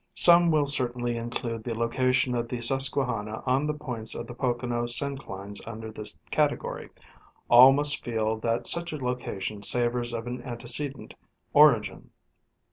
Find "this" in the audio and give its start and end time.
5.91-6.17